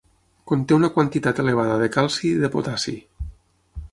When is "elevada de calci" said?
1.43-2.25